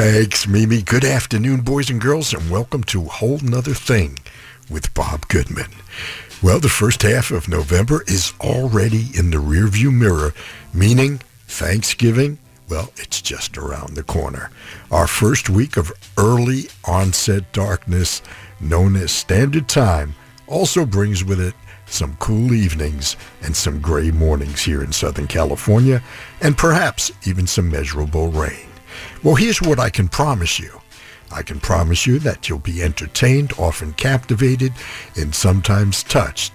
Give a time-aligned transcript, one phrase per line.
[0.00, 0.80] Thanks, Mimi.
[0.82, 4.20] Good afternoon, boys and girls, and welcome to Whole Nother Thing
[4.70, 5.72] with Bob Goodman.
[6.40, 10.34] Well, the first half of November is already in the rearview mirror,
[10.72, 12.38] meaning Thanksgiving,
[12.68, 14.52] well, it's just around the corner.
[14.92, 18.22] Our first week of early onset darkness,
[18.60, 20.14] known as Standard Time,
[20.46, 21.54] also brings with it
[21.86, 26.00] some cool evenings and some gray mornings here in Southern California,
[26.40, 28.68] and perhaps even some measurable rain.
[29.22, 30.80] Well, here's what I can promise you.
[31.30, 34.72] I can promise you that you'll be entertained, often captivated,
[35.16, 36.52] and sometimes touched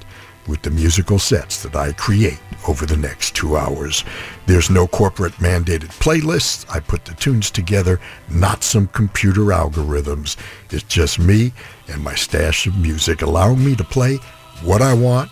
[0.47, 4.03] with the musical sets that I create over the next two hours.
[4.45, 6.65] There's no corporate mandated playlists.
[6.69, 10.37] I put the tunes together, not some computer algorithms.
[10.71, 11.53] It's just me
[11.87, 14.17] and my stash of music allowing me to play
[14.63, 15.29] what I want,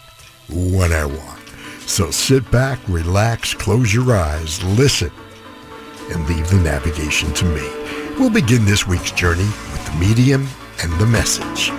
[0.50, 1.40] when I want.
[1.88, 5.12] So sit back, relax, close your eyes, listen,
[6.12, 7.68] and leave the navigation to me.
[8.20, 10.48] We'll begin this week's journey with the medium
[10.84, 11.72] and the message.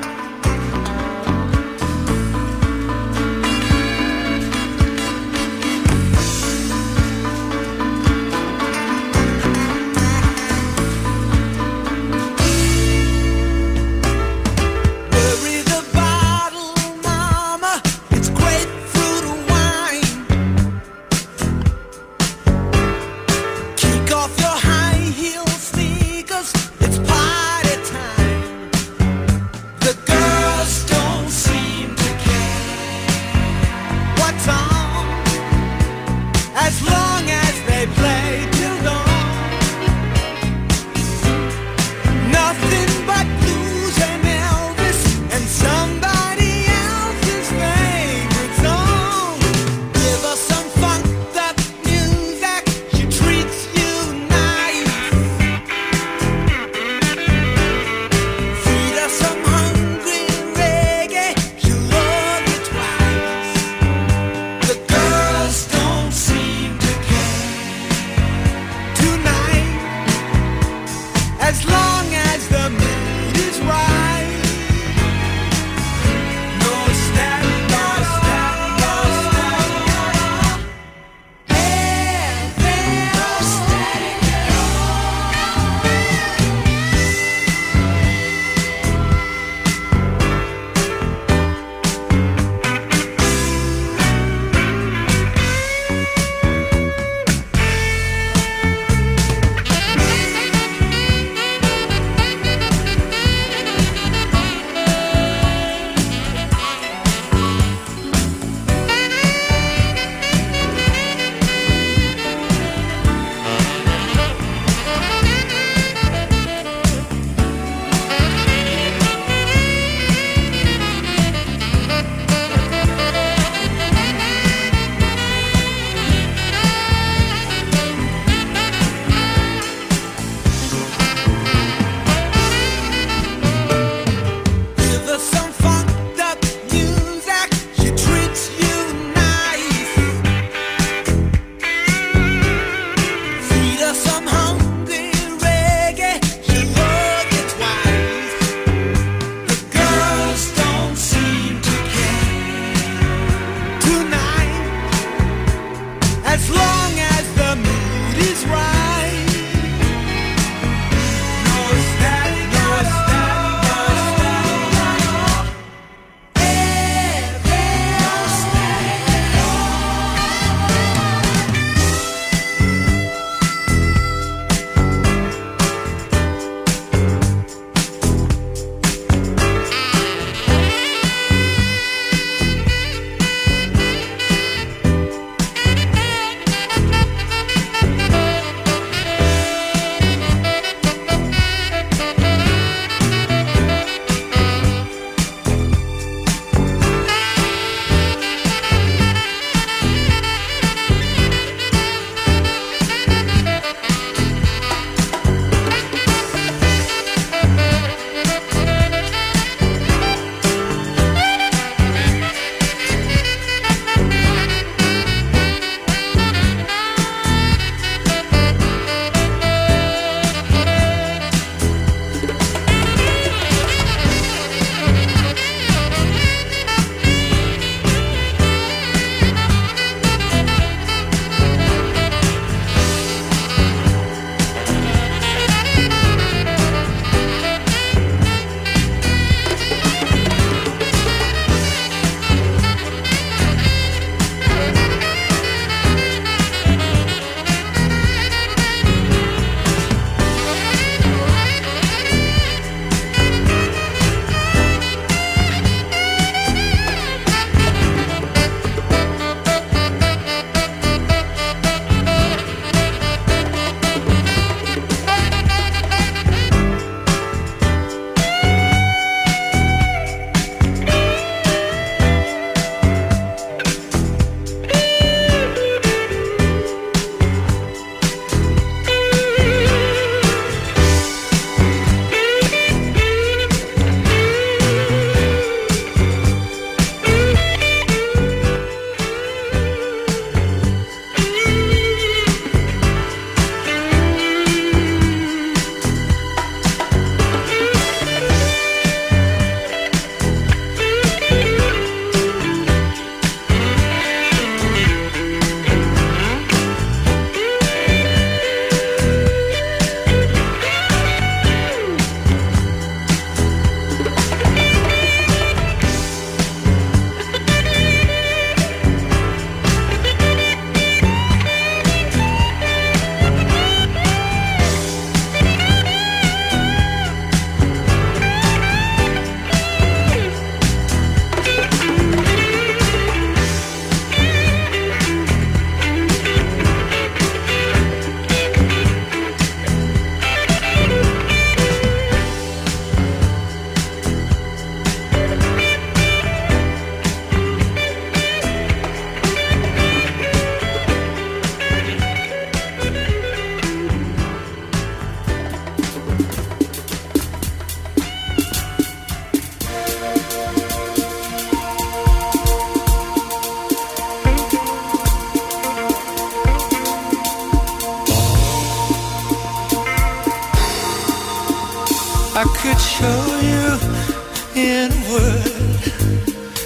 [372.73, 375.47] could show you in a word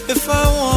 [0.08, 0.75] if I want.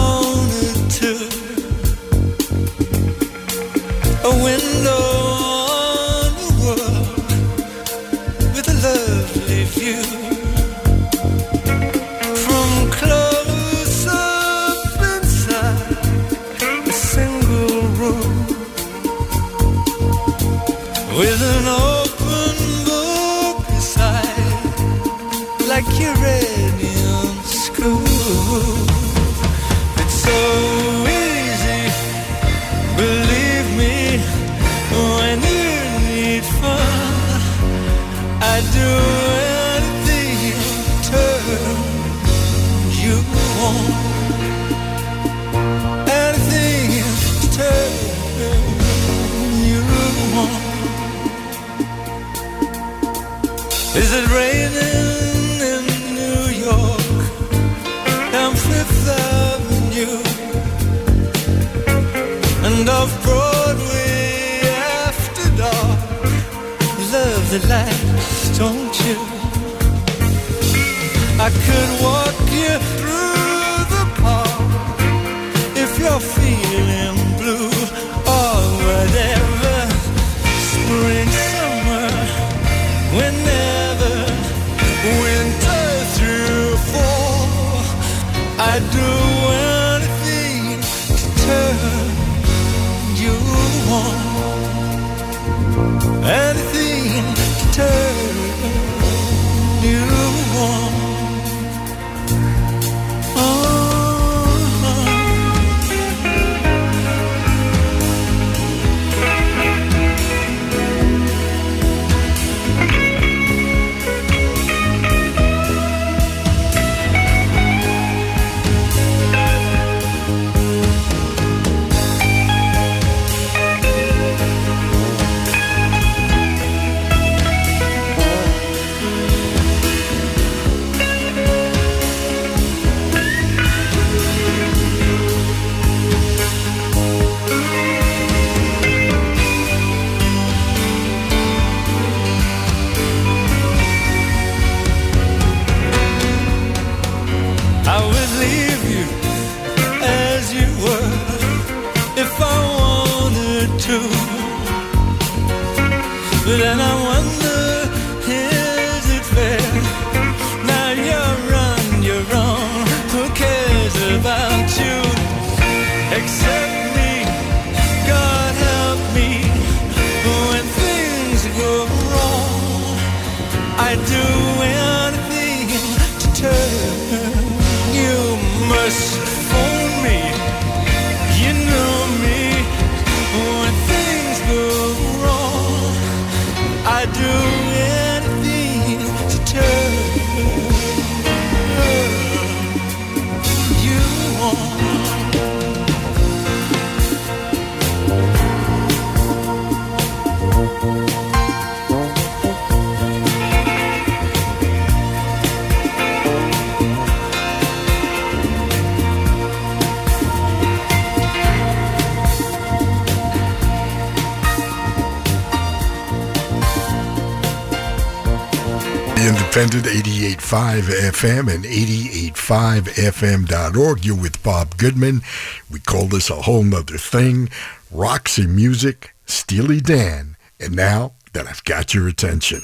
[219.19, 224.05] Independent 88.5 FM and 88.5fm.org.
[224.05, 225.21] You're with Bob Goodman.
[225.69, 227.49] We call this a whole nother thing.
[227.91, 232.61] Roxy Music, Steely Dan, and now that I've got your attention.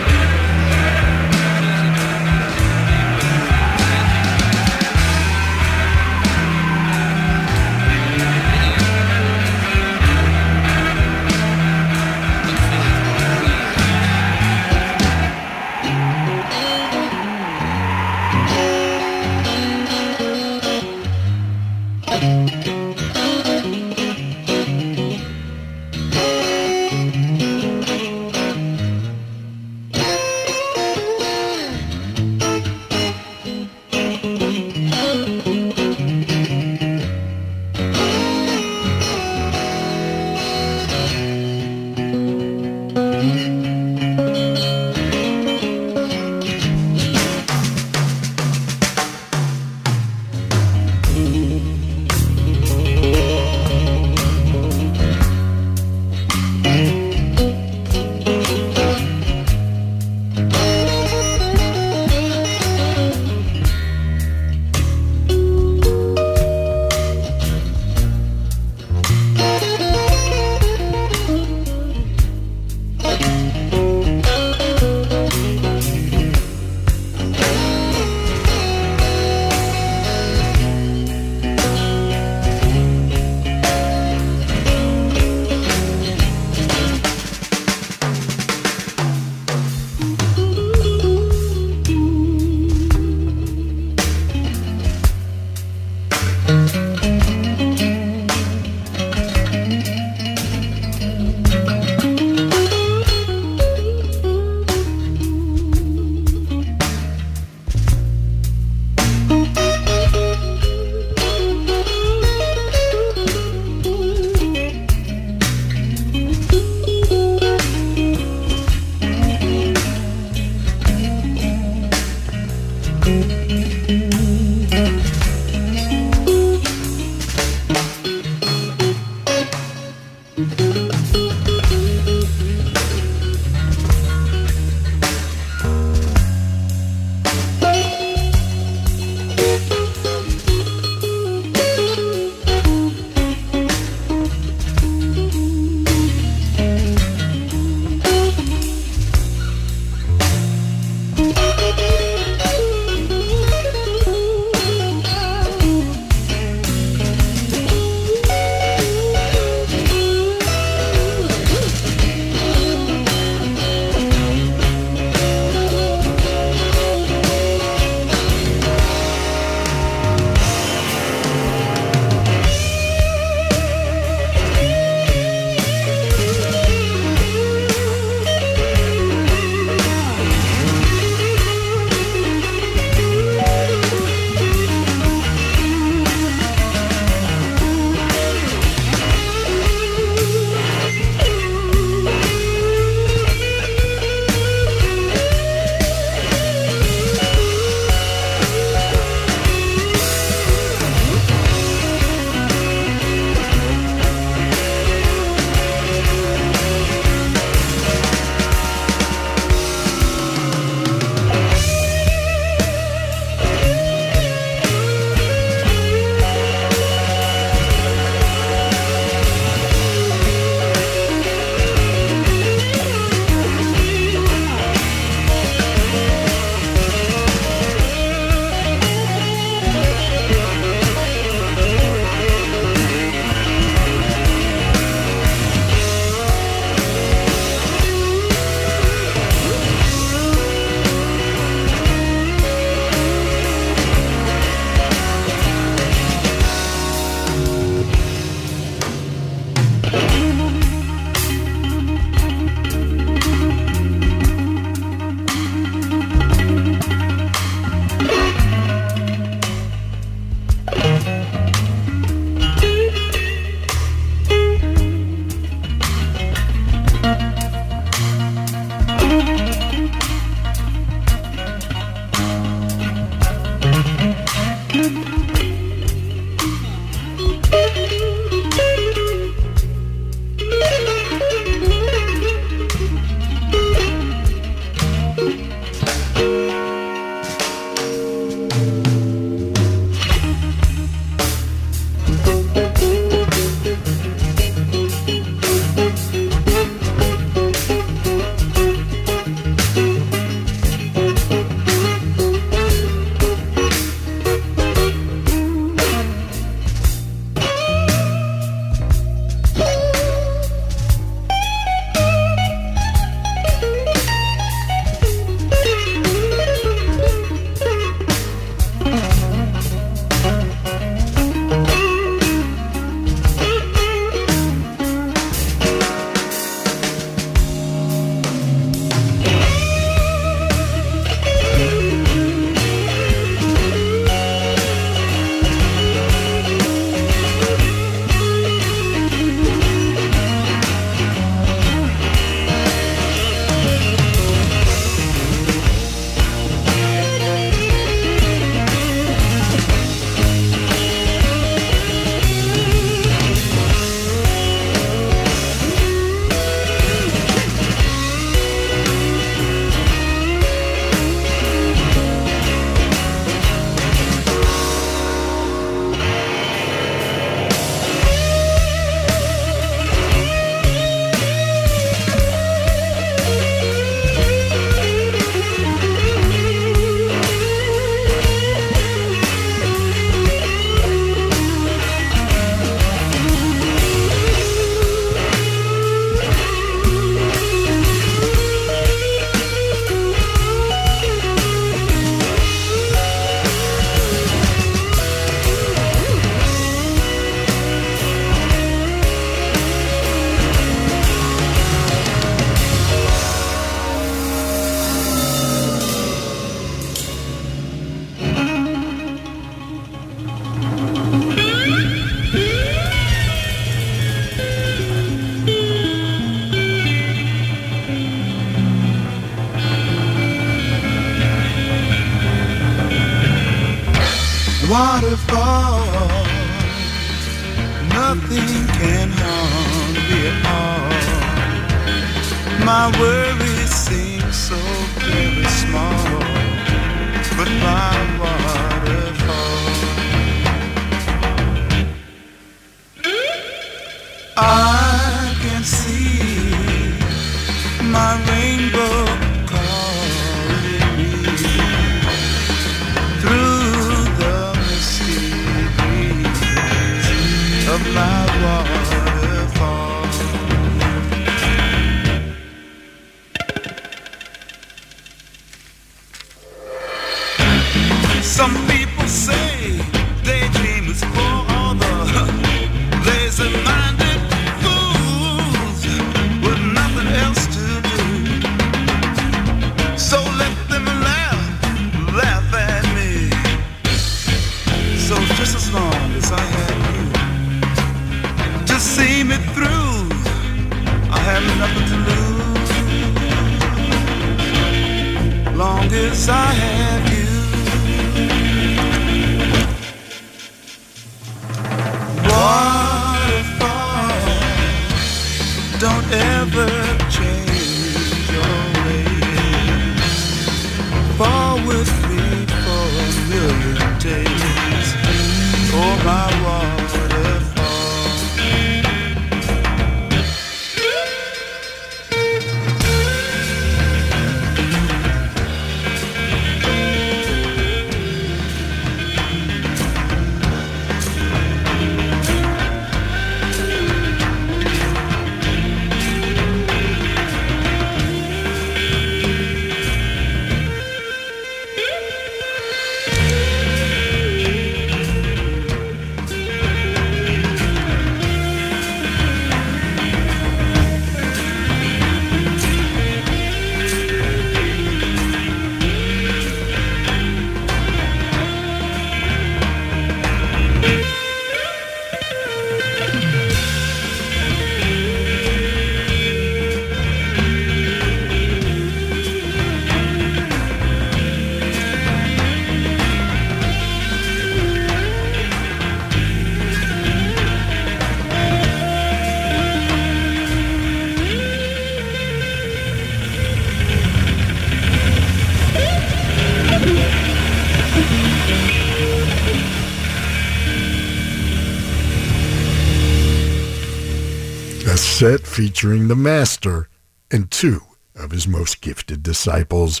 [595.58, 596.88] Featuring the master
[597.32, 597.80] and two
[598.14, 600.00] of his most gifted disciples,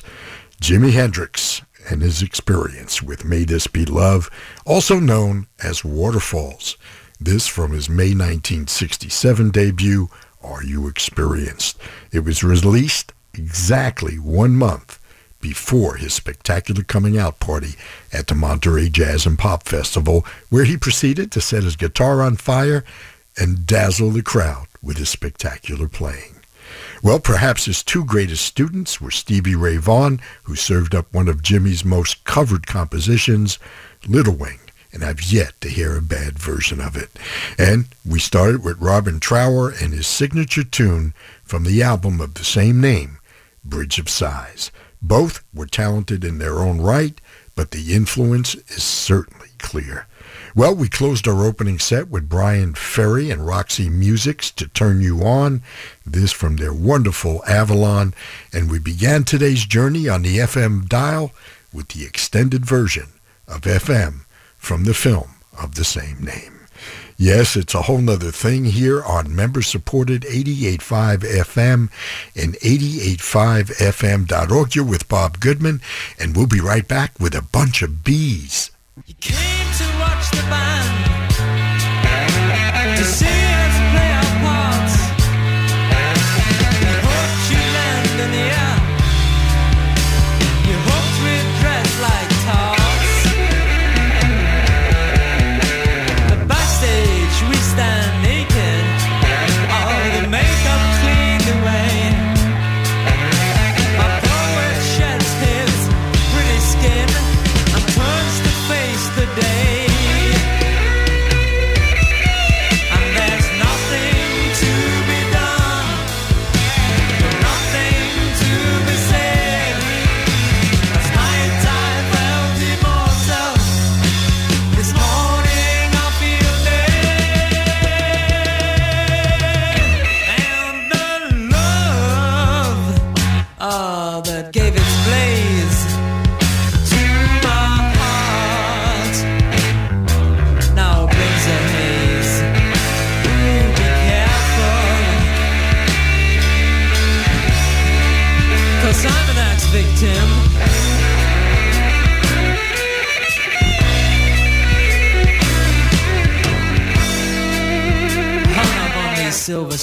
[0.62, 4.30] Jimi Hendrix and his experience with May This Be Love,
[4.64, 6.76] also known as Waterfalls.
[7.18, 10.08] This from his May 1967 debut,
[10.44, 11.76] Are You Experienced?
[12.12, 15.00] It was released exactly one month
[15.40, 17.74] before his spectacular coming out party
[18.12, 22.36] at the Monterey Jazz and Pop Festival, where he proceeded to set his guitar on
[22.36, 22.84] fire
[23.36, 26.36] and dazzle the crowd with his spectacular playing.
[27.02, 31.42] Well, perhaps his two greatest students were Stevie Ray Vaughan, who served up one of
[31.42, 33.58] Jimi's most covered compositions,
[34.06, 34.58] Little Wing,
[34.92, 37.10] and I've yet to hear a bad version of it.
[37.56, 41.14] And we started with Robin Trower and his signature tune
[41.44, 43.18] from the album of the same name,
[43.64, 44.70] Bridge of Sighs.
[45.00, 47.20] Both were talented in their own right,
[47.54, 50.06] but the influence is certainly clear.
[50.54, 55.22] Well, we closed our opening set with Bryan Ferry and Roxy Musics to Turn You
[55.22, 55.62] On,
[56.06, 58.14] this from their wonderful Avalon,
[58.52, 61.32] and we began today's journey on the FM dial
[61.72, 63.08] with the extended version
[63.46, 64.20] of FM
[64.56, 66.54] from the film of the same name.
[67.16, 71.90] Yes, it's a whole nother thing here on member-supported 88.5 FM
[72.36, 74.74] and 88.5fm.org.
[74.74, 75.80] You're with Bob Goodman,
[76.18, 78.70] and we'll be right back with a bunch of bees.
[79.06, 79.97] You came to
[80.30, 80.97] the band,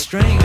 [0.08, 0.45] silver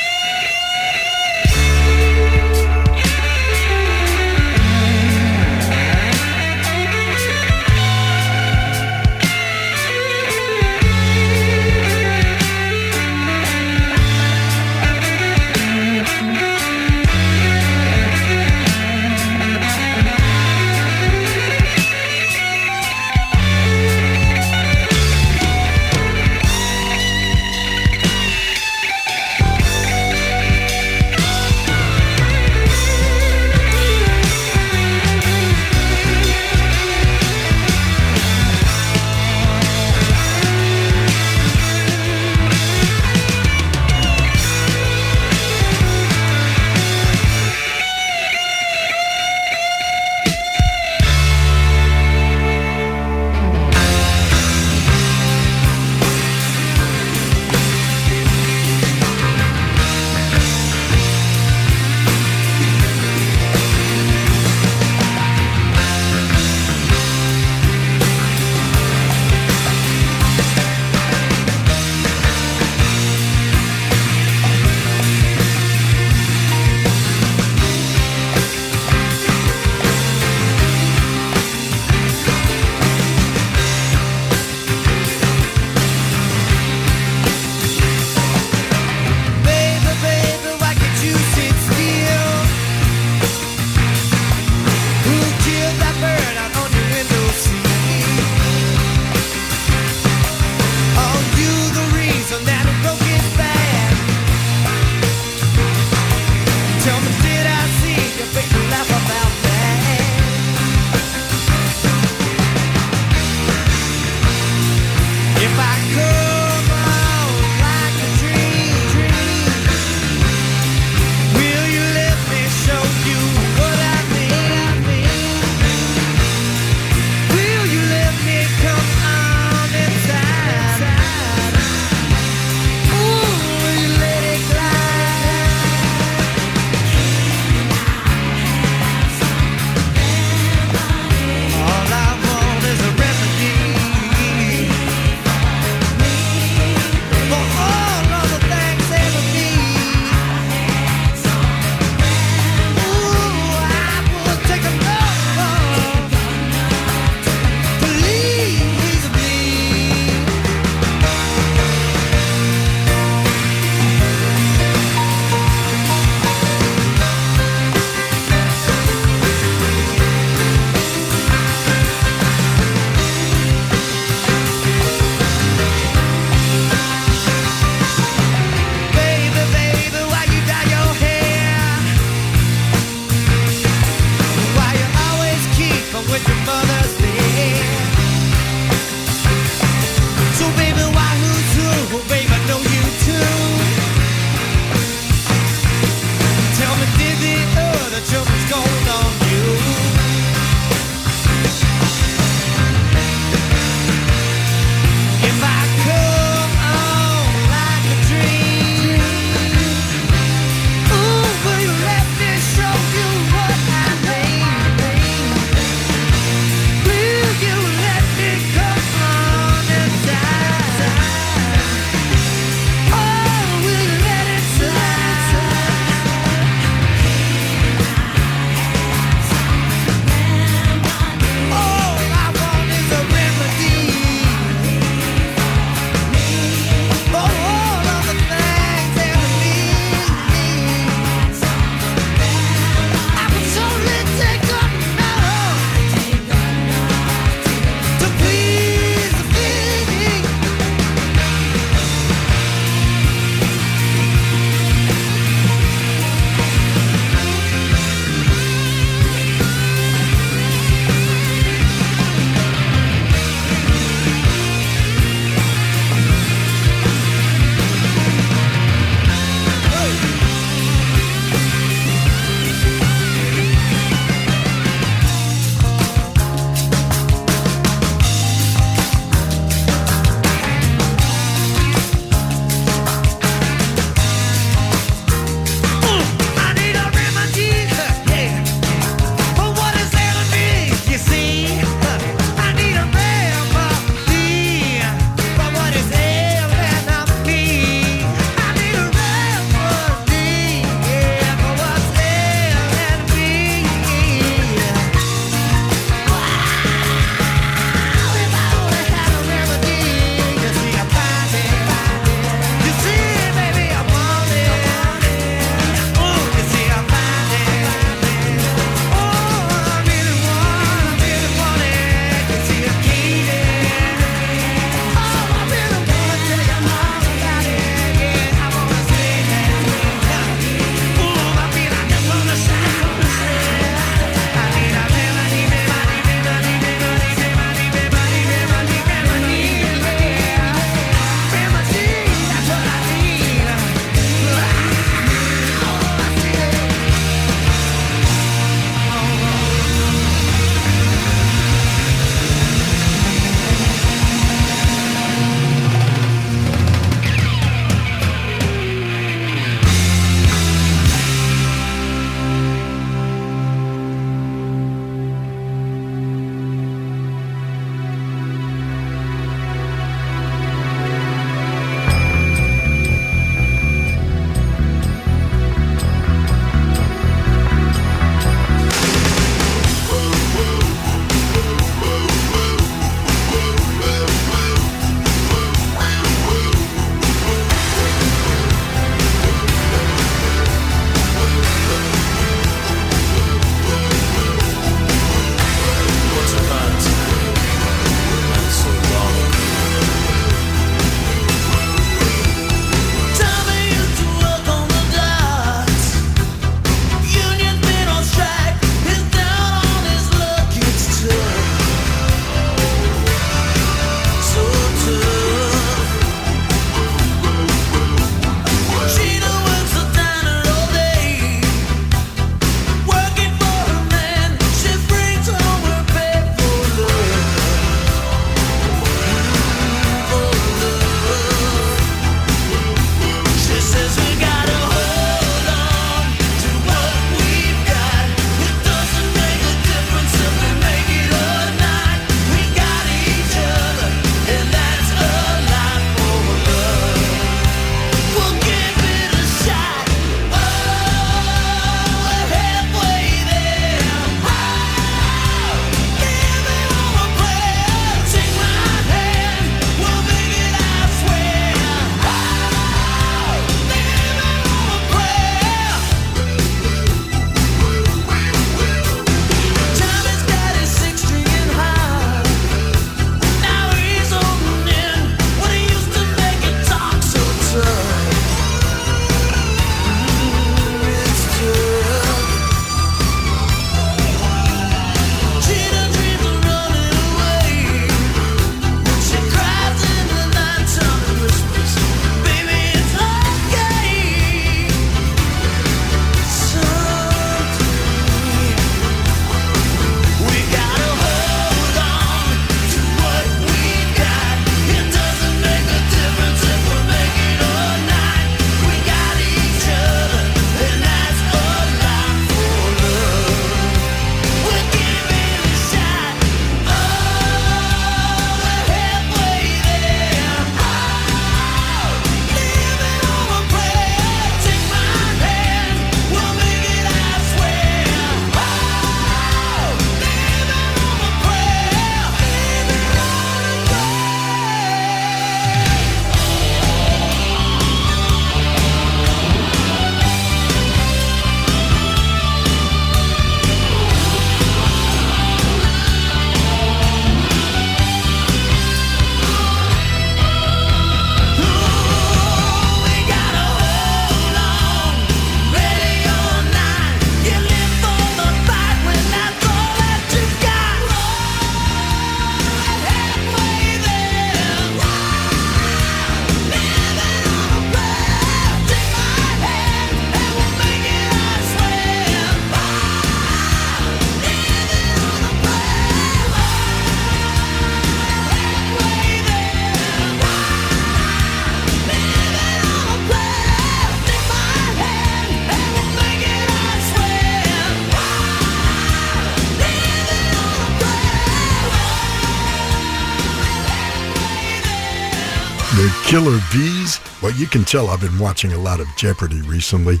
[596.24, 597.00] Killer Bees?
[597.20, 600.00] Well, you can tell I've been watching a lot of Jeopardy recently.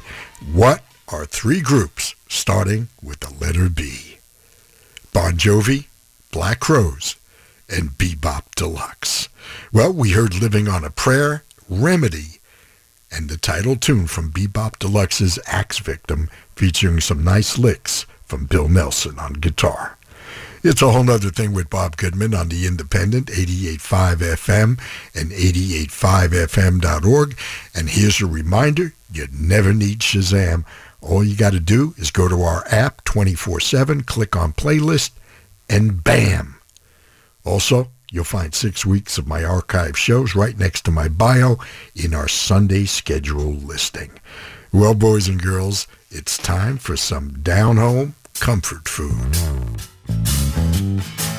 [0.54, 4.16] What are three groups starting with the letter B?
[5.12, 5.84] Bon Jovi,
[6.32, 7.16] Black Rose,
[7.68, 9.28] and Bebop Deluxe.
[9.70, 12.40] Well, we heard Living on a Prayer, Remedy,
[13.12, 18.70] and the title tune from Bebop Deluxe's Axe Victim featuring some nice licks from Bill
[18.70, 19.98] Nelson on guitar.
[20.66, 24.80] It's a whole other thing with Bob Goodman on The Independent, 88.5 FM
[25.14, 27.36] and 88.5fm.org.
[27.74, 30.64] And here's a reminder, you never need Shazam.
[31.02, 35.10] All you got to do is go to our app 24-7, click on playlist,
[35.68, 36.54] and bam.
[37.44, 41.58] Also, you'll find six weeks of my archive shows right next to my bio
[41.94, 44.12] in our Sunday schedule listing.
[44.72, 49.36] Well, boys and girls, it's time for some down-home comfort food.
[50.06, 51.33] Música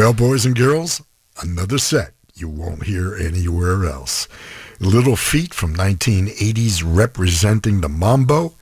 [0.00, 1.02] Well, boys and girls,
[1.42, 4.28] another set you won't hear anywhere else.
[4.78, 8.54] Little Feat from 1980s representing the mambo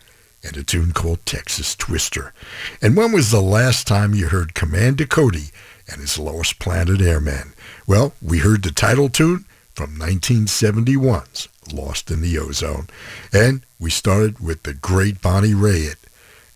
[0.42, 2.34] and a tune called Texas Twister.
[2.82, 5.50] And when was the last time you heard Commander Cody
[5.86, 7.52] and his Lost Planet Airmen?
[7.86, 9.44] Well, we heard the title tune
[9.76, 12.88] from 1971's Lost in the Ozone.
[13.32, 15.98] And we started with the great Bonnie Raitt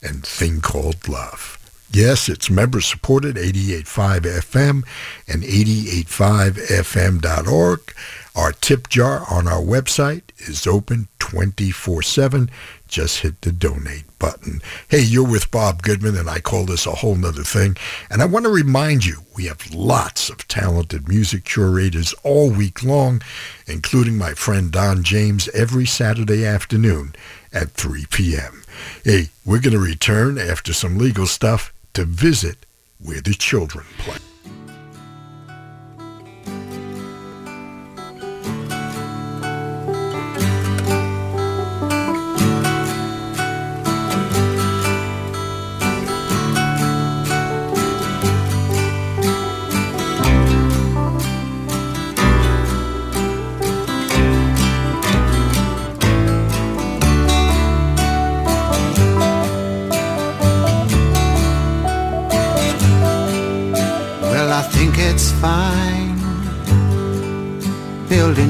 [0.03, 1.62] and Thing Called Love.
[1.95, 4.83] Yes, it's member-supported 88.5 FM
[5.29, 7.95] and 88.5fm.org.
[8.35, 12.49] Our tip jar on our website is open 24-7.
[12.89, 14.63] Just hit the donate button.
[14.89, 17.77] Hey, you're with Bob Goodman, and I call this a whole nother thing.
[18.11, 22.83] And I want to remind you, we have lots of talented music curators all week
[22.83, 23.21] long,
[23.67, 27.15] including my friend Don James every Saturday afternoon
[27.53, 28.63] at 3 p.m.
[29.05, 32.67] Hey, we're going to return after some legal stuff to visit
[32.99, 34.32] where the children play.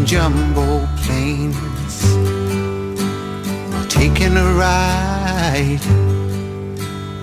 [0.05, 2.03] Jumbo planes,
[3.89, 5.81] taking a ride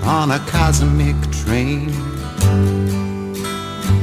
[0.03, 1.89] on a cosmic train.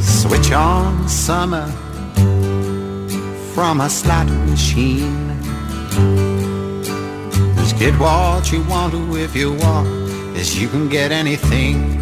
[0.00, 1.68] Switch on summer
[3.54, 5.28] from a slot machine.
[7.56, 9.88] Just get what you want to if you want,
[10.36, 12.00] as you can get anything.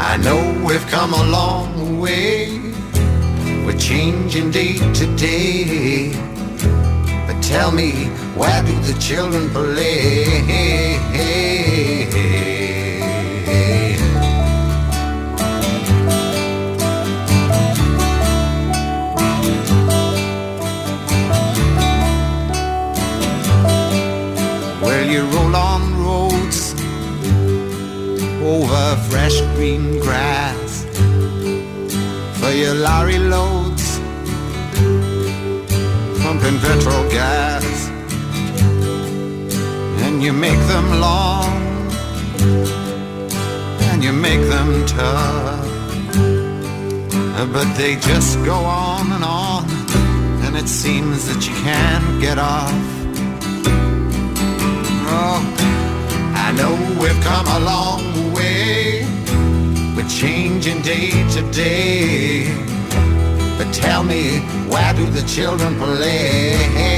[0.00, 2.57] I know we've come a long way.
[3.78, 6.12] Changing day to day.
[7.26, 10.98] But tell me, where do the children play?
[25.08, 26.74] You roll on roads
[28.44, 30.84] over fresh green grass
[32.38, 33.57] for your lorry loads,
[36.48, 37.88] pumping petrol gas,
[40.04, 41.52] and you make them long
[43.90, 45.66] and you make them tough,
[47.52, 49.64] but they just go on and on,
[50.44, 52.72] and it seems that you can't get off.
[55.10, 55.40] Oh,
[56.34, 59.04] I know we've come a long way.
[59.96, 62.77] We're changing day to day.
[63.58, 64.38] But tell me,
[64.70, 66.97] where do the children play?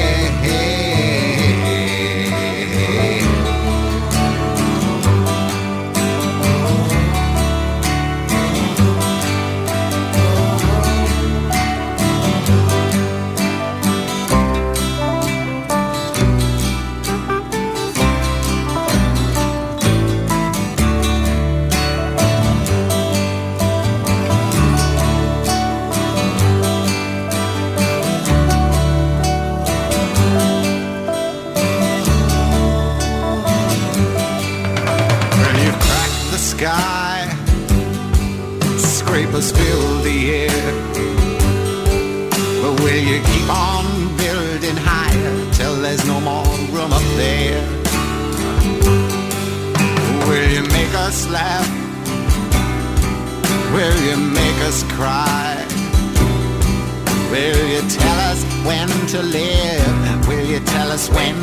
[61.00, 61.34] Us when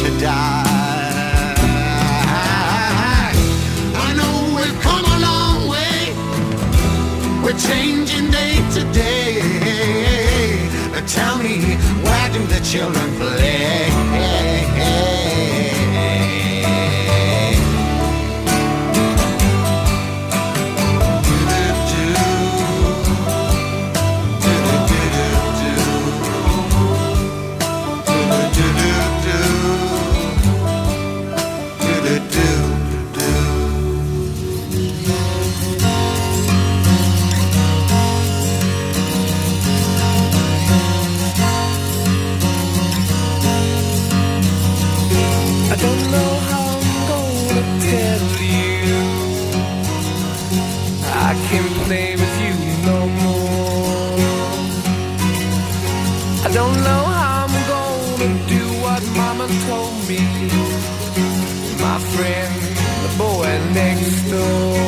[0.00, 0.64] to die?
[4.06, 6.14] I know we've come a long way.
[7.42, 9.40] We're changing day to day.
[10.92, 14.01] But tell me, where do the children play?
[64.42, 64.81] Next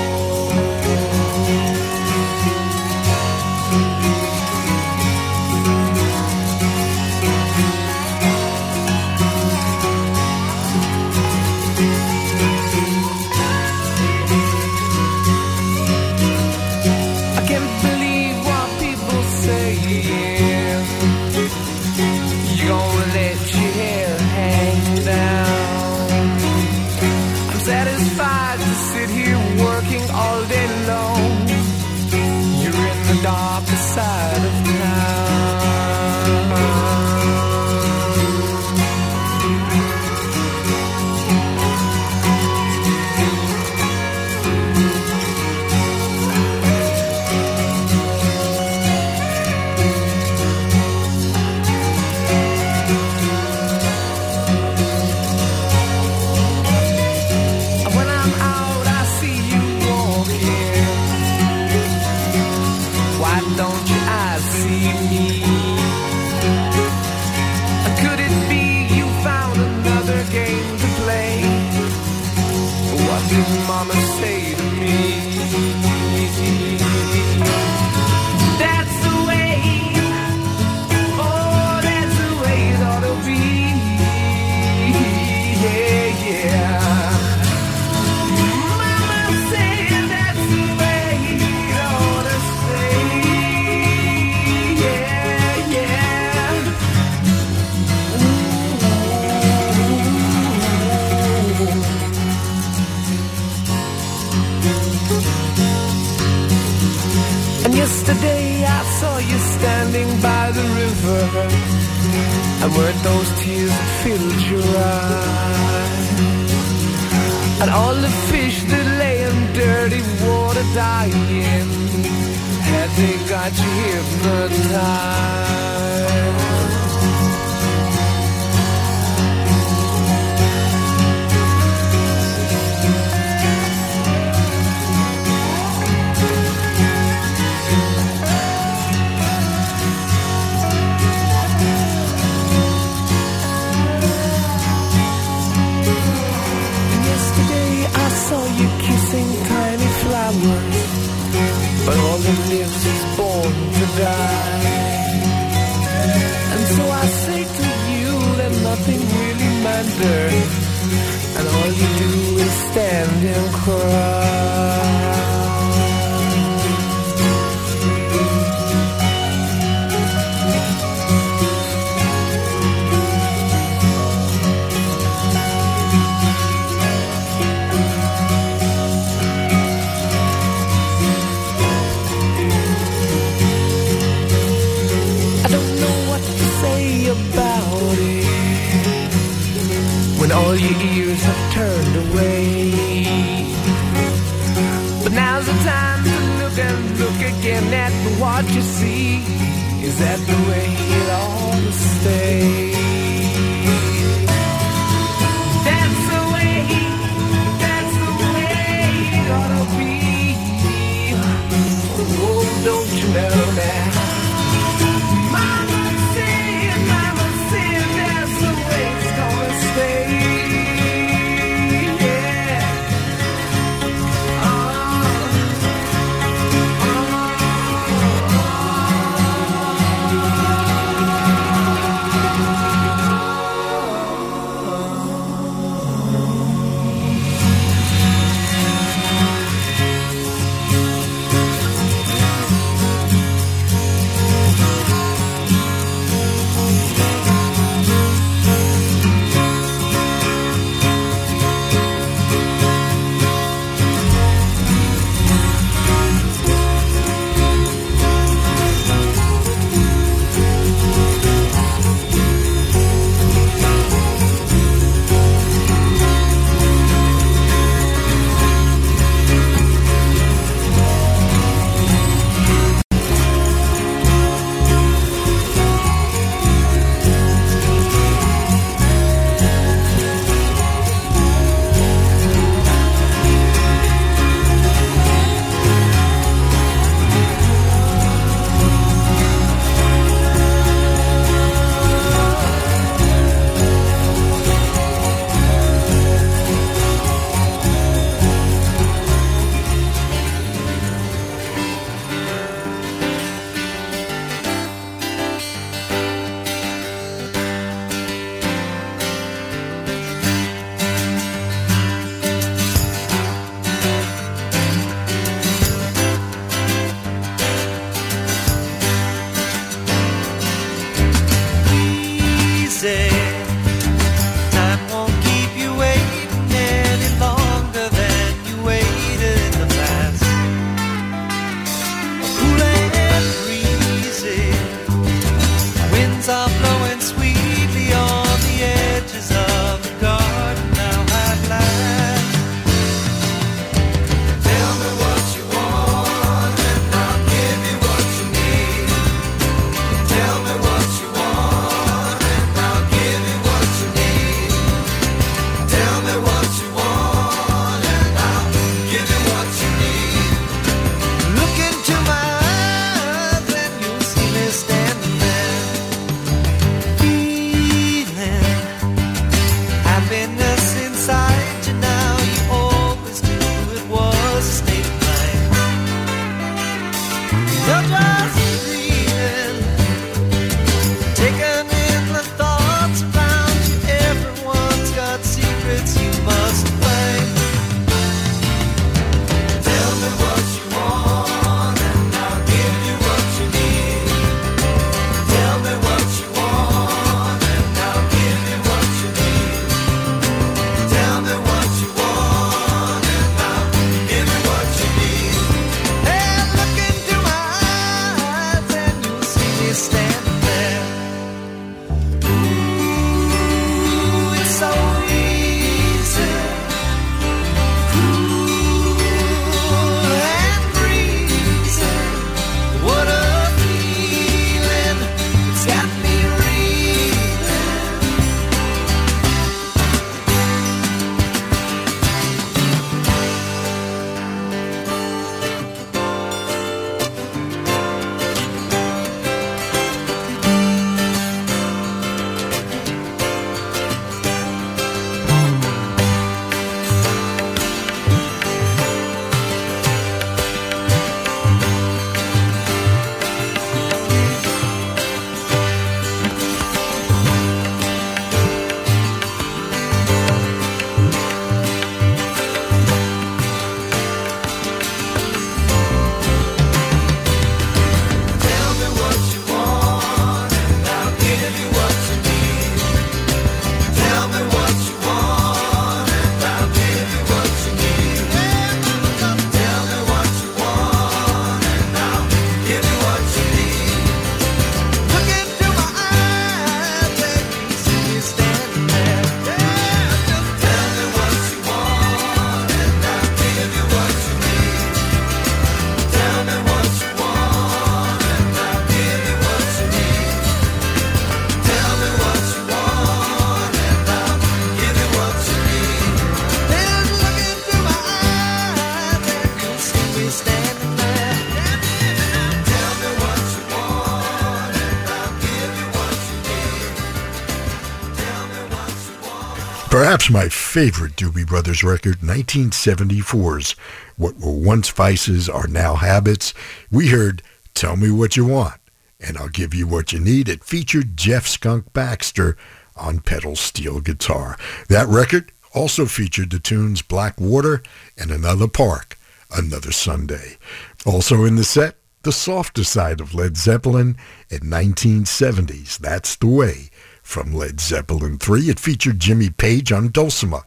[520.25, 523.73] Perhaps my favorite Doobie Brothers record, 1974's
[524.17, 526.55] What Were Once Vices Are Now Habits.
[526.91, 527.43] We heard
[527.75, 528.81] Tell Me What You Want,
[529.21, 530.49] and I'll Give You What You Need.
[530.49, 532.57] It featured Jeff Skunk Baxter
[532.97, 534.57] on pedal steel guitar.
[534.89, 537.83] That record also featured the tunes Black Water
[538.17, 539.19] and Another Park,
[539.55, 540.57] Another Sunday.
[541.05, 544.17] Also in the set, the softer side of Led Zeppelin
[544.49, 545.99] in 1970s.
[545.99, 546.89] That's the way.
[547.25, 550.63] From Led Zeppelin III, it featured Jimmy Page on dulcimer,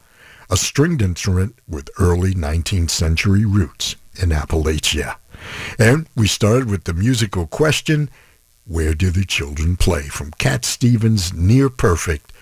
[0.50, 5.16] a stringed instrument with early 19th century roots in Appalachia.
[5.78, 8.10] And we started with the musical question,
[8.66, 10.02] Where Do the Children Play?
[10.08, 12.32] from Cat Stevens' Near Perfect,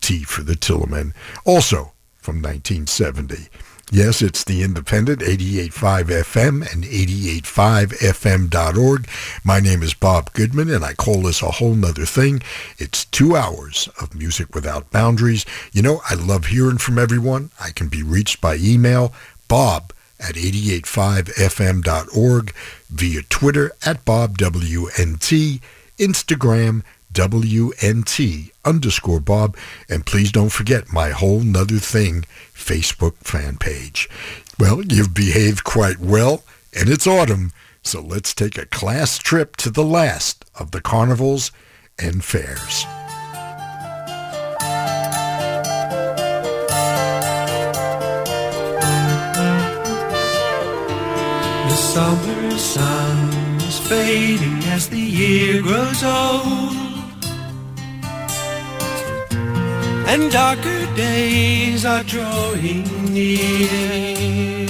[0.00, 1.12] Tea for the Tillerman,
[1.44, 3.48] also from 1970.
[3.92, 9.08] Yes, it's the independent 88.5 FM and 88.5FM.org.
[9.44, 12.42] My name is Bob Goodman, and I call this a whole nother thing.
[12.78, 15.46] It's two hours of music without boundaries.
[15.72, 17.52] You know, I love hearing from everyone.
[17.60, 19.14] I can be reached by email,
[19.46, 22.52] bob at 885fm.org,
[22.90, 25.60] via Twitter at BobWNT,
[25.98, 26.82] Instagram,
[27.16, 29.56] WNT underscore Bob,
[29.88, 34.10] and please don't forget my whole nother thing Facebook fan page.
[34.58, 36.44] Well, you've behaved quite well,
[36.78, 37.52] and it's autumn,
[37.82, 41.52] so let's take a class trip to the last of the carnivals
[41.98, 42.84] and fairs.
[51.64, 56.95] The summer sun is fading as the year grows old.
[60.08, 64.66] And darker days are drawing near.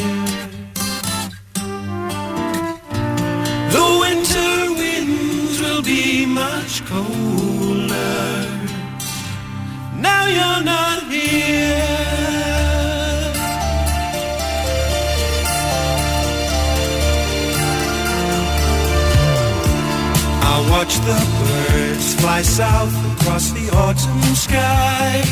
[3.75, 8.49] The winter winds will be much colder.
[10.01, 11.85] Now you're not here.
[20.51, 21.66] I watch the birds
[22.21, 25.23] fly south across the autumn sky.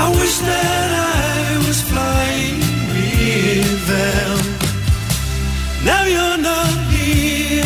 [0.00, 0.90] I wish that
[1.30, 2.60] I was flying
[2.92, 4.38] with them.
[5.84, 7.64] Now you're not here.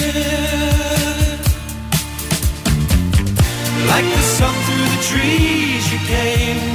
[3.91, 6.68] Like the sun through the trees, you came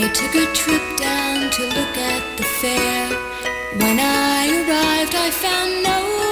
[0.00, 3.08] I took a trip down to look at the fair.
[3.82, 6.27] When I arrived, I found no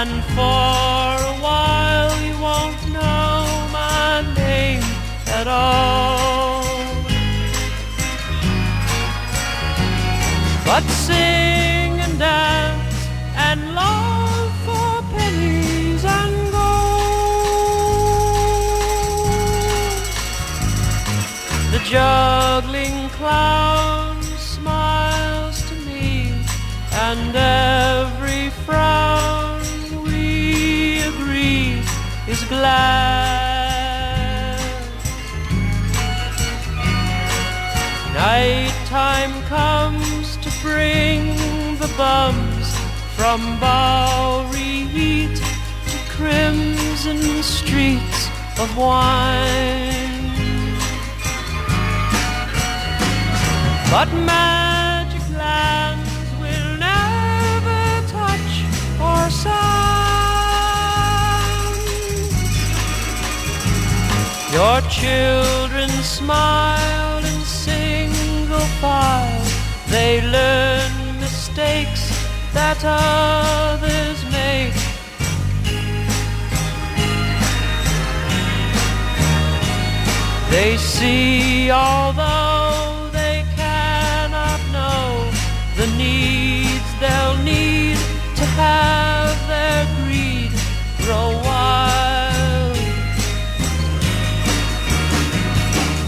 [0.00, 3.36] and for a while you won't know
[3.72, 4.84] my name
[5.38, 6.62] at all.
[10.68, 12.98] But sing and dance
[13.46, 17.58] and love for pennies and gold.
[21.72, 23.87] The juggling clown
[38.14, 41.26] Nighttime comes to bring
[41.78, 42.68] the bums
[43.16, 48.28] from Bowery heat to crimson streets
[48.58, 50.18] of wine.
[53.90, 54.67] But magic
[64.58, 69.44] Your children smile in single file.
[69.86, 72.02] They learn mistakes
[72.54, 74.74] that others make.
[80.50, 82.47] They see, although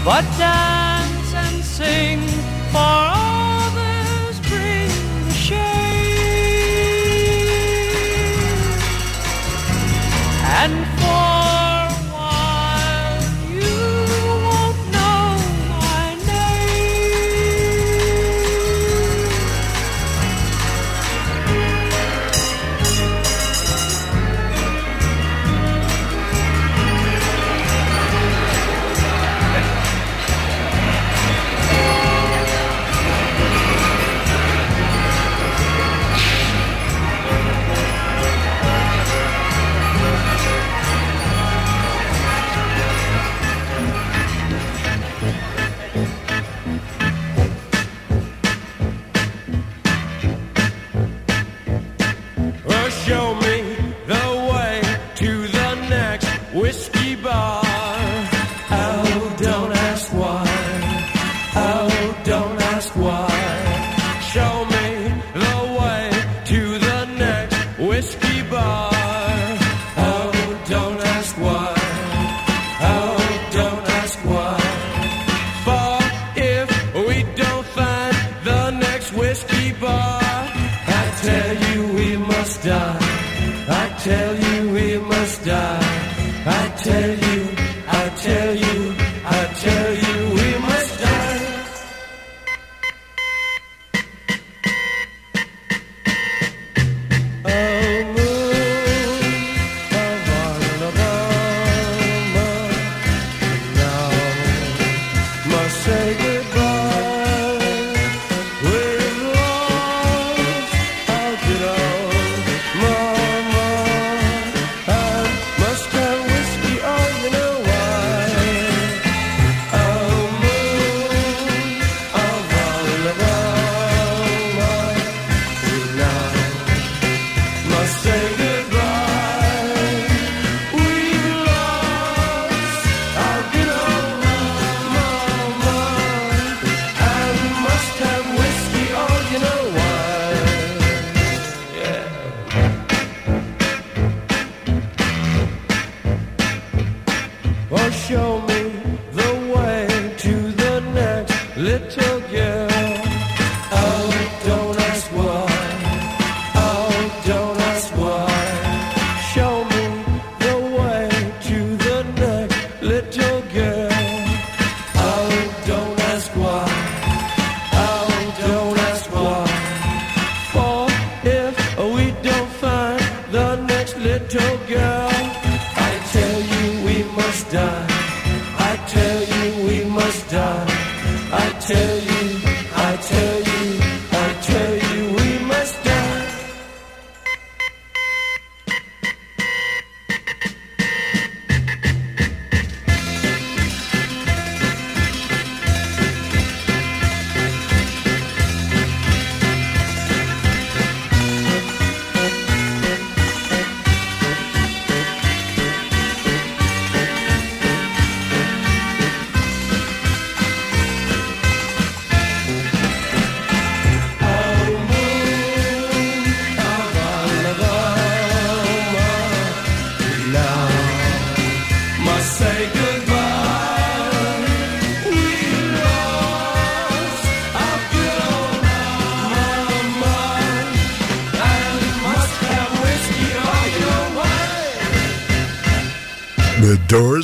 [0.03, 2.21] But dance and sing
[2.71, 3.10] for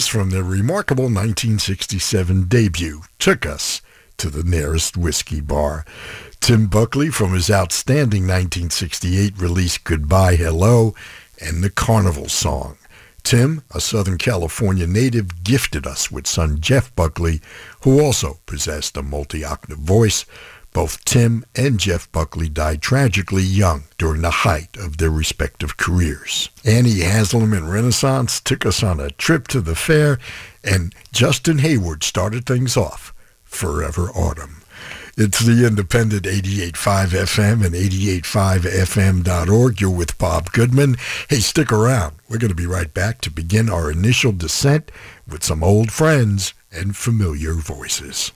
[0.08, 3.82] From their remarkable 1967 debut took us
[4.18, 5.86] to the nearest whiskey bar.
[6.40, 10.96] Tim Buckley from his outstanding 1968 release Goodbye Hello
[11.42, 12.78] and the Carnival Song.
[13.24, 17.42] Tim, a Southern California native, gifted us with son Jeff Buckley,
[17.82, 20.26] who also possessed a multi-octave voice.
[20.78, 26.50] Both Tim and Jeff Buckley died tragically young during the height of their respective careers.
[26.64, 30.20] Annie Haslam and Renaissance took us on a trip to the fair,
[30.64, 33.12] and Justin Hayward started things off.
[33.44, 34.62] Forever Autumn.
[35.18, 39.82] It's the independent 88.5 FM and 88.5FM.org.
[39.82, 40.98] You're with Bob Goodman.
[41.28, 42.18] Hey, stick around.
[42.30, 44.92] We're going to be right back to begin our initial descent
[45.28, 48.32] with some old friends and familiar voices.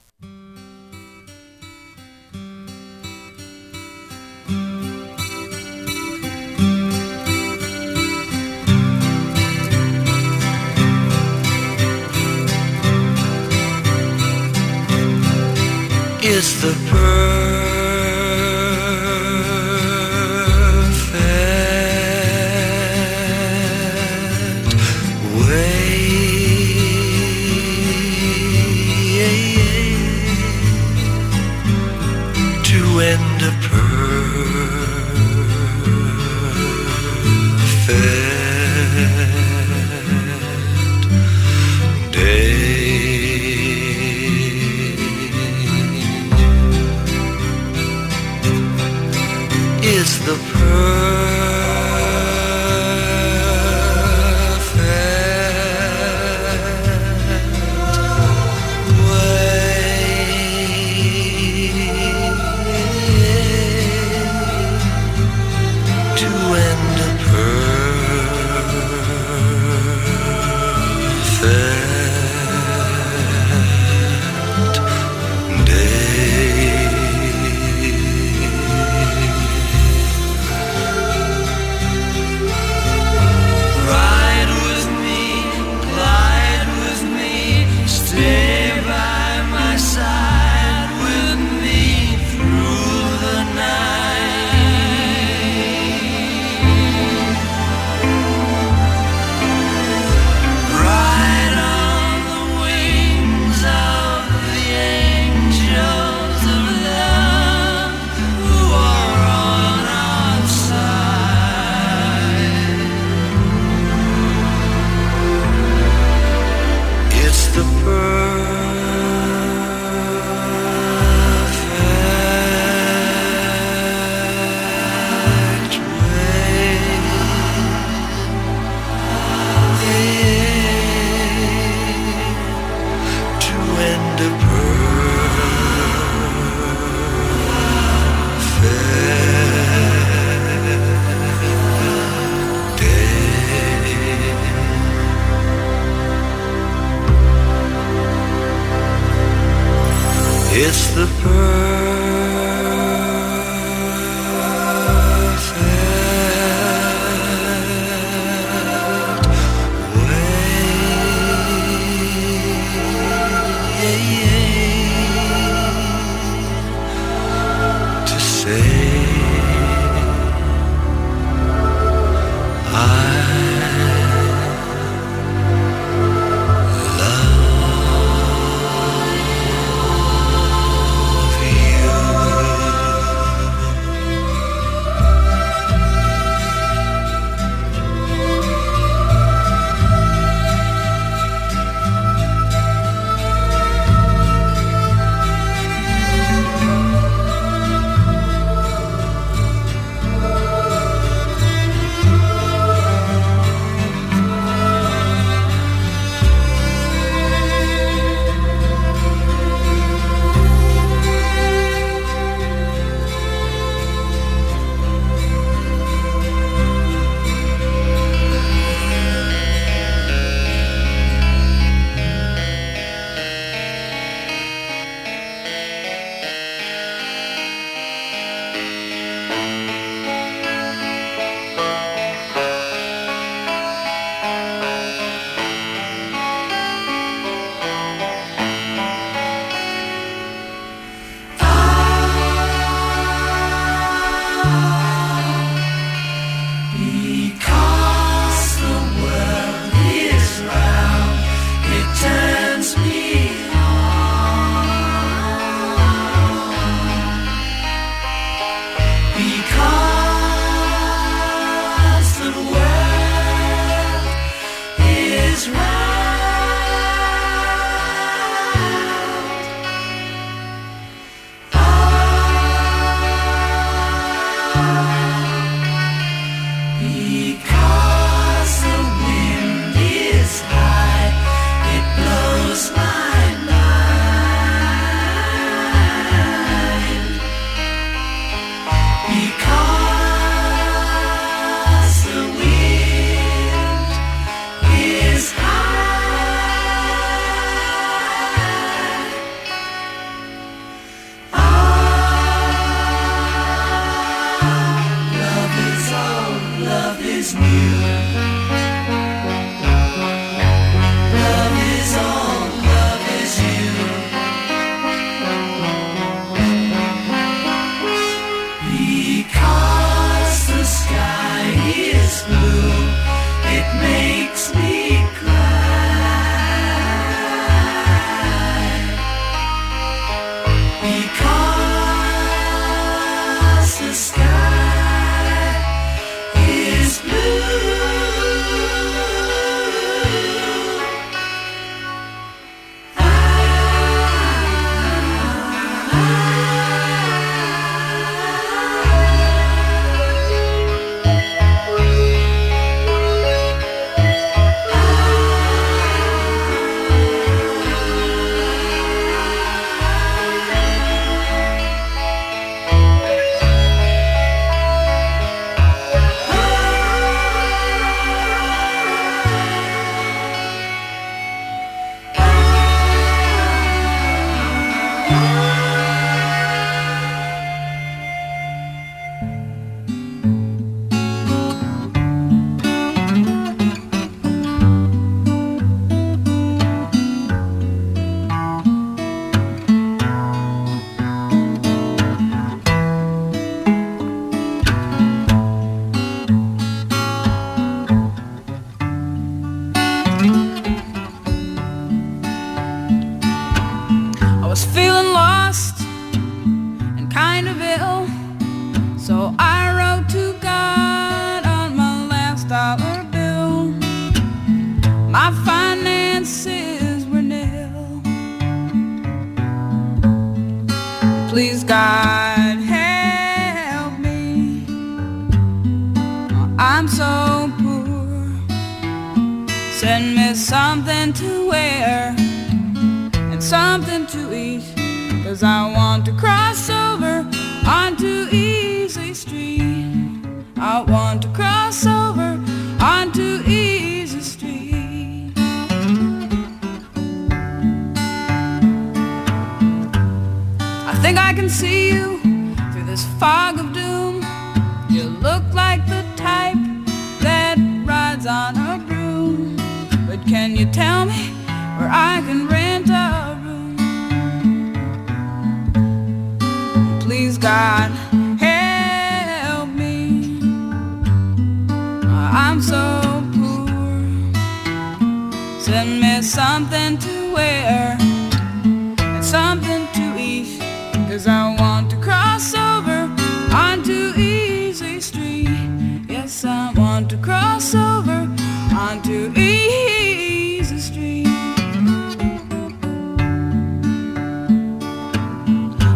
[16.32, 17.51] Is the perfect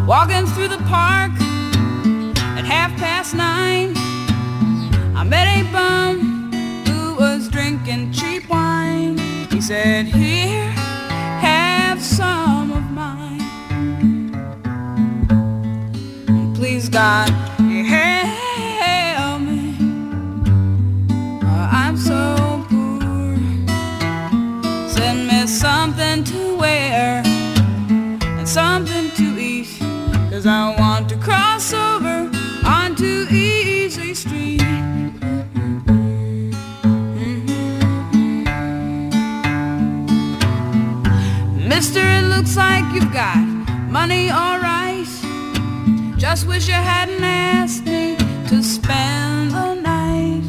[0.07, 1.33] Walking through the park
[2.57, 3.93] at half past nine,
[5.17, 6.53] I met a bum
[6.87, 9.19] who was drinking cheap wine.
[9.51, 10.71] He said, Here,
[11.41, 13.41] have some of mine.
[16.55, 17.29] Please, God,
[30.47, 32.31] Cause I want to cross over
[32.65, 34.63] onto Easy Street.
[41.67, 43.45] Mister, it looks like you've got
[43.91, 45.09] money, alright.
[46.17, 48.15] Just wish you hadn't asked me
[48.47, 50.45] to spend the night.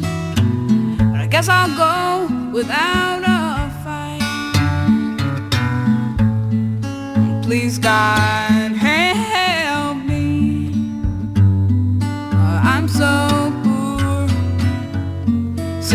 [1.10, 4.22] But I guess I'll go without a fight.
[7.42, 8.57] Please, God,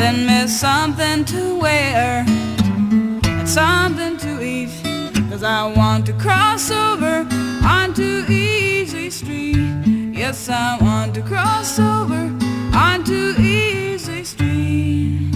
[0.03, 4.69] Send me something to wear and something to eat.
[5.29, 7.25] Cause I want to cross over
[7.63, 9.55] onto Easy Street.
[10.13, 12.21] Yes, I want to cross over
[12.75, 15.31] onto Easy Street.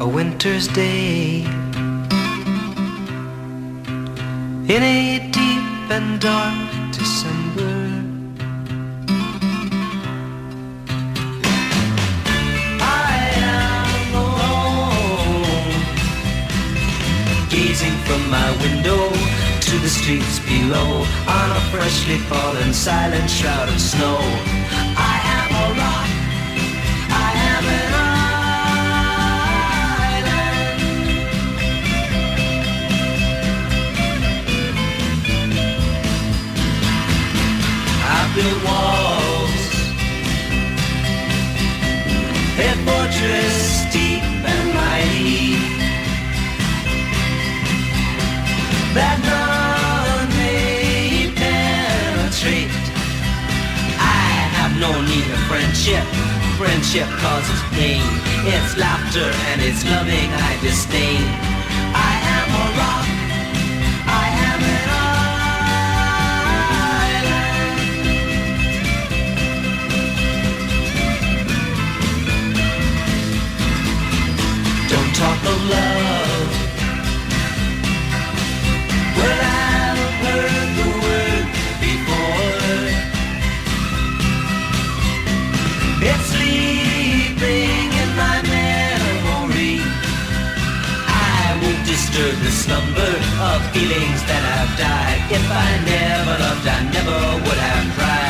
[0.00, 1.51] a winter's day
[4.72, 7.74] in a deep and dark December.
[12.80, 13.14] I
[13.52, 15.44] am alone,
[17.50, 19.10] gazing from my window
[19.60, 24.61] to the streets below on a freshly fallen silent shroud of snow.
[38.34, 39.62] Built walls,
[42.56, 45.52] a fortress deep and mighty
[48.96, 52.72] that none may penetrate.
[54.00, 54.24] I
[54.56, 56.04] have no need of friendship.
[56.56, 58.00] Friendship causes pain.
[58.48, 61.24] It's laughter and it's loving I disdain.
[61.92, 63.21] I am a rock.
[75.22, 76.50] Talk of love.
[79.18, 79.40] Well,
[79.70, 81.46] I've heard the word
[81.84, 82.80] before.
[86.10, 89.76] It's sleeping in my memory.
[91.34, 93.14] I won't disturb the slumber
[93.50, 95.20] of feelings that have died.
[95.38, 98.21] If I never loved, I never would have tried.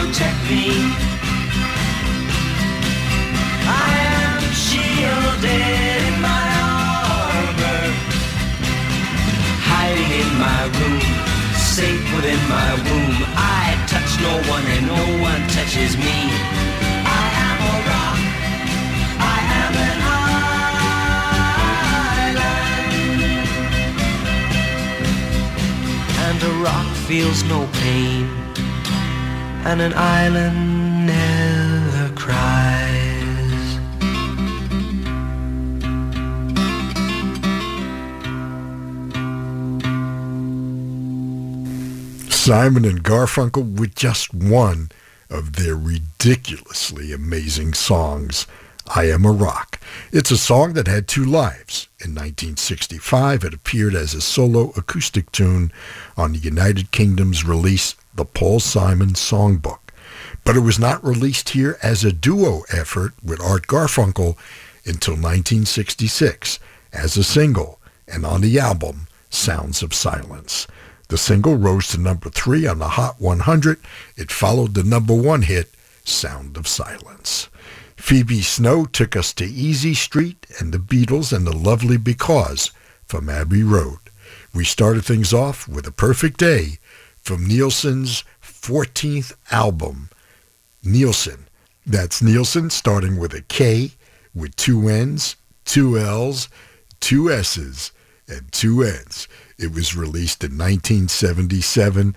[0.00, 0.64] Protect me.
[3.68, 6.46] I am shielded in my
[7.28, 7.82] armor,
[9.68, 11.04] hiding in my room,
[11.76, 13.18] safe within my womb.
[13.36, 16.18] I touch no one and no one touches me.
[17.20, 18.20] I am a rock.
[19.36, 19.98] I am an
[22.22, 22.38] island.
[26.26, 28.39] And a rock feels no pain.
[29.62, 32.60] And an island never cries.
[42.32, 44.90] Simon and Garfunkel with just one
[45.28, 48.46] of their ridiculously amazing songs,
[48.88, 49.78] I Am a Rock.
[50.10, 51.86] It's a song that had two lives.
[52.00, 55.70] In 1965, it appeared as a solo acoustic tune
[56.16, 59.78] on the United Kingdom's release, The Paul Simon Songbook.
[60.44, 64.36] But it was not released here as a duo effort with Art Garfunkel
[64.84, 66.58] until 1966
[66.92, 70.66] as a single and on the album Sounds of Silence.
[71.08, 73.80] The single rose to number three on the Hot 100.
[74.18, 75.70] It followed the number one hit,
[76.04, 77.48] Sound of Silence.
[77.96, 82.70] Phoebe Snow took us to Easy Street and the Beatles and the Lovely Because
[83.06, 83.96] from Abbey Road.
[84.52, 86.80] We started things off with a perfect day
[87.22, 90.10] from Nilsson's 14th album,
[90.84, 91.46] Knnillssonn.
[91.86, 93.92] That's Nilsson starting with a K
[94.34, 96.48] with two N's, two L's,
[97.00, 97.92] two S's,
[98.28, 99.28] and two N's.
[99.58, 102.14] It was released in 1977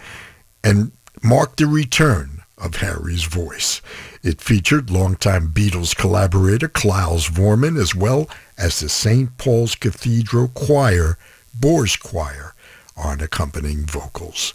[0.64, 3.82] and marked the return of Harry's voice.
[4.22, 9.38] It featured longtime Beatles collaborator Klaus Voormann as well as the St.
[9.38, 11.18] Paul's Cathedral Choir,
[11.54, 12.54] Boers Choir,
[12.96, 14.54] on accompanying vocals.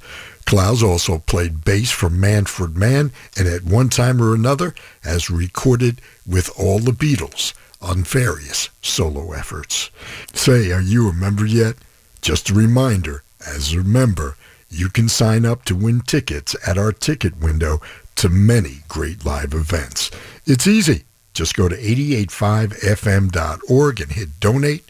[0.49, 6.01] Klaus also played bass for Manfred Mann and at one time or another has recorded
[6.27, 7.53] with all the Beatles
[7.83, 9.91] on various solo efforts.
[10.33, 11.77] Say, are you a member yet?
[12.23, 14.39] Just a reminder, as a member,
[14.71, 17.83] you can sign up to win tickets at our ticket window
[18.17, 20.11] to many great live events.
[20.47, 21.05] It's easy.
[21.35, 24.85] Just go to 885fm.org and hit donate.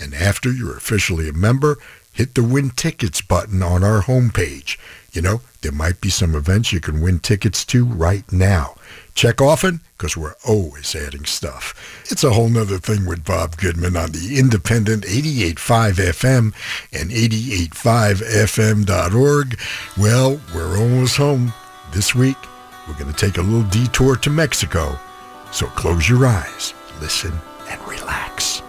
[0.00, 1.76] And after you're officially a member,
[2.14, 4.78] hit the win tickets button on our homepage.
[5.12, 8.74] You know, there might be some events you can win tickets to right now.
[9.14, 12.04] Check often because we're always adding stuff.
[12.10, 16.52] It's a whole nother thing with Bob Goodman on the independent 88.5 FM
[16.92, 19.58] and 88.5fm.org.
[19.96, 21.52] Well, we're almost home.
[21.92, 22.36] This week,
[22.88, 24.98] we're going to take a little detour to Mexico.
[25.52, 27.32] So close your eyes, listen,
[27.70, 28.63] and relax.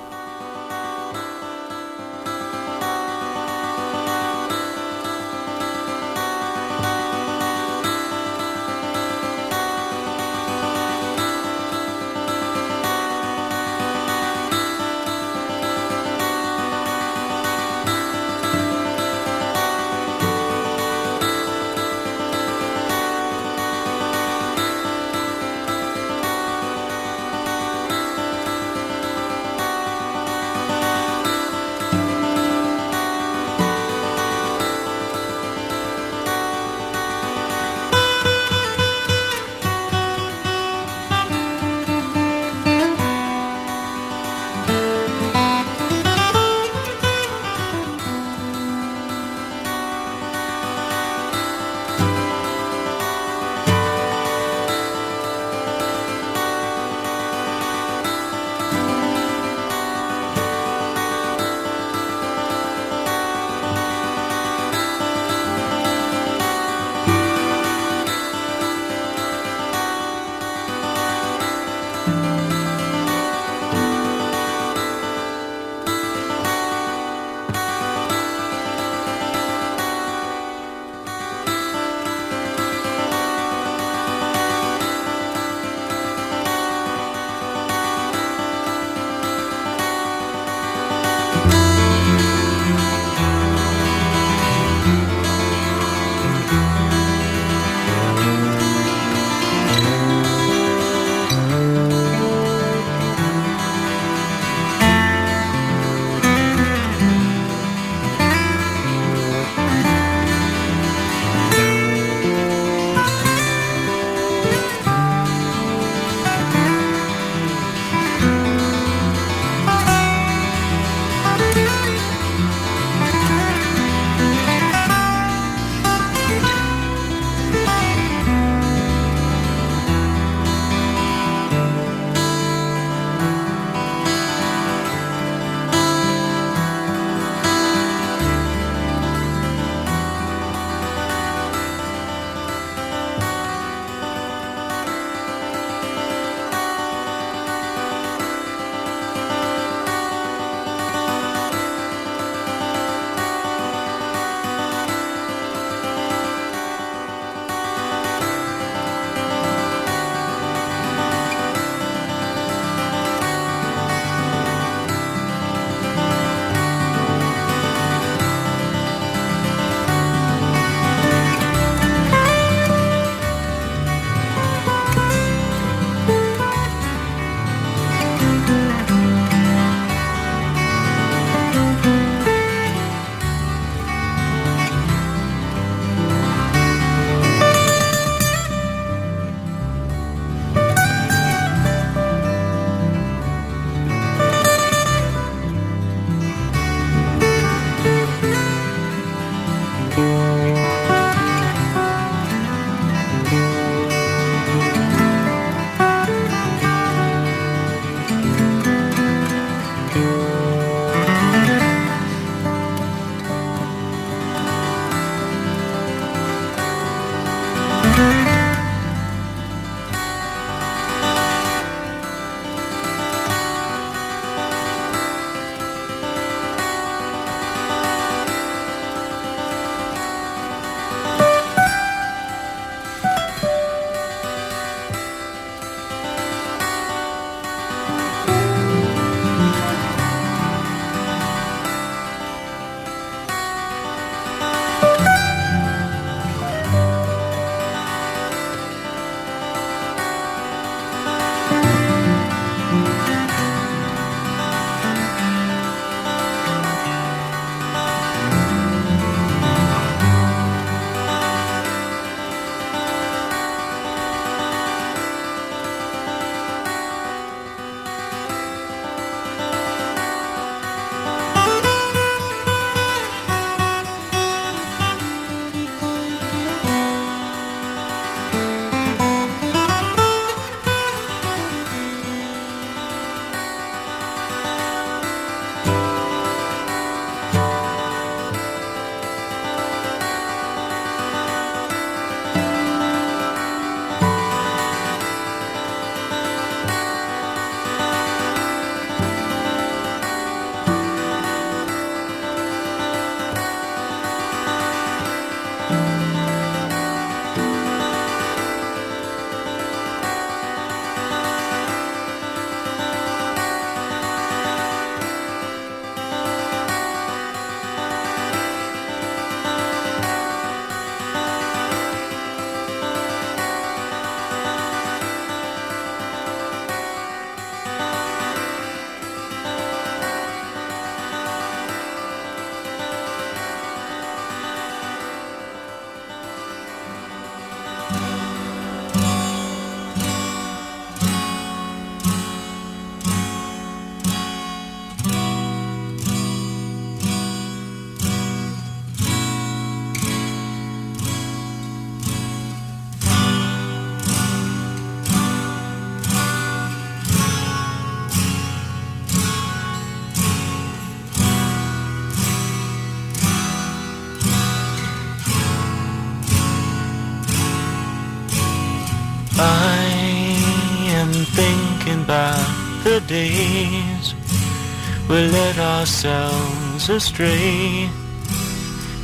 [376.06, 377.90] ourselves astray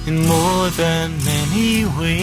[0.06, 2.22] in more than any way.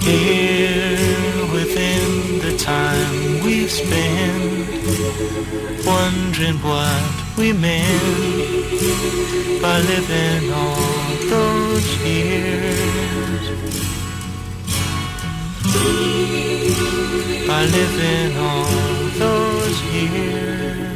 [0.00, 4.68] Here within the time we've spent,
[5.86, 8.02] wondering what we meant
[9.62, 13.44] by living all those years.
[17.46, 20.93] By living all those years.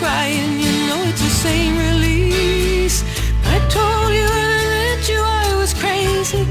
[0.00, 2.98] Crying, you know it's the same release.
[3.54, 6.42] I told you when I met you I was crazy.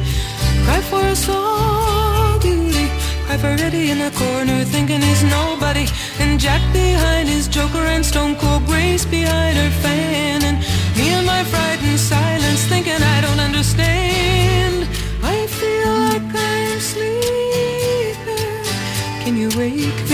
[0.66, 2.86] Cry for a soul beauty.
[3.26, 5.86] Cry for Eddie in the corner, thinking he's nobody.
[6.22, 10.38] And Jack behind his joker and Stone Cold Grace behind her fan.
[10.50, 10.58] And
[10.98, 14.78] me and my frightened silence, thinking I don't understand.
[15.36, 18.64] I feel like I'm sleeping.
[19.24, 20.09] Can you wake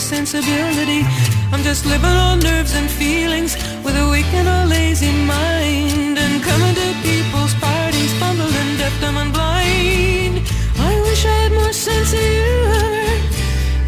[0.00, 1.04] sensibility.
[1.52, 3.54] I'm just living on nerves and feelings
[3.84, 6.18] with a weak and a lazy mind.
[6.18, 10.42] And coming to people's parties, fumbling, deaf, dumb, and blind.
[10.78, 12.88] I wish I had more sense of humor.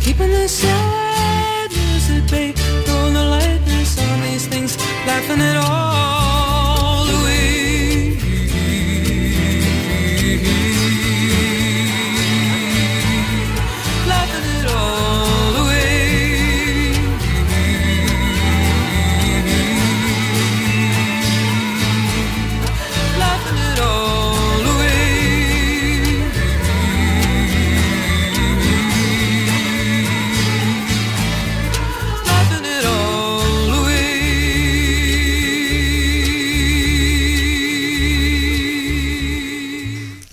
[0.01, 2.53] Keeping the sadness at bay,
[2.85, 4.77] throwing the lightness on these things,
[5.07, 6.22] laughing it all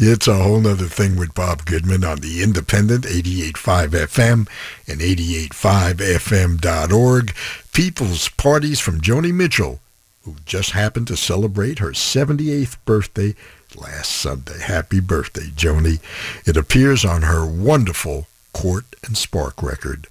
[0.01, 4.47] It's a whole nother thing with Bob Goodman on the Independent 88.5 FM
[4.88, 7.35] and 88.5fm.org.
[7.73, 9.81] People's Parties from Joni Mitchell,
[10.23, 13.35] who just happened to celebrate her 78th birthday
[13.76, 14.61] last Sunday.
[14.61, 15.99] Happy birthday, Joni.
[16.47, 20.07] It appears on her wonderful Court and Spark record.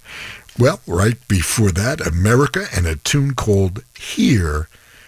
[0.59, 4.67] Well, right before that, America and a tune called Here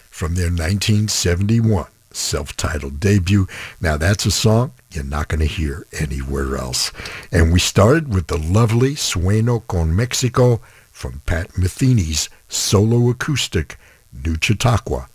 [0.09, 1.85] from their 1971
[2.15, 3.47] self-titled debut.
[3.79, 6.91] Now that's a song you're not going to hear anywhere else.
[7.31, 10.59] And we started with the lovely Sueno con Mexico
[10.91, 13.77] from Pat Metheny's solo acoustic
[14.25, 15.07] New Chautauqua,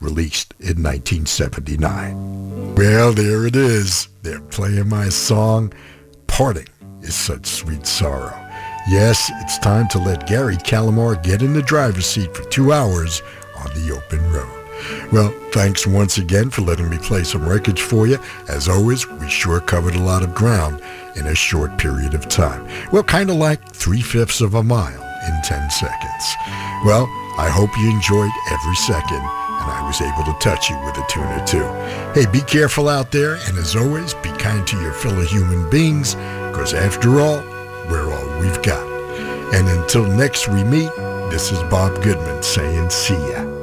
[0.00, 2.74] released in 1979.
[2.76, 4.08] Well, there it is.
[4.22, 5.72] They're playing my song,
[6.26, 6.68] Parting
[7.02, 8.40] is Such Sweet Sorrow.
[8.88, 13.22] Yes, it's time to let Gary Calamar get in the driver's seat for two hours
[13.56, 14.63] on the open road.
[15.12, 18.18] Well, thanks once again for letting me play some records for you.
[18.48, 20.80] As always, we sure covered a lot of ground
[21.16, 22.66] in a short period of time.
[22.92, 26.24] Well, kind of like three-fifths of a mile in 10 seconds.
[26.84, 27.06] Well,
[27.38, 29.24] I hope you enjoyed every second
[29.64, 31.64] and I was able to touch you with a tune or two.
[32.12, 36.16] Hey, be careful out there, and as always, be kind to your fellow human beings,
[36.50, 37.42] because after all,
[37.88, 38.86] we're all we've got.
[39.54, 40.94] And until next we meet,
[41.30, 43.53] this is Bob Goodman saying see ya.